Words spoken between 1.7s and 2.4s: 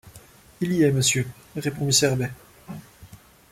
miss Herbey.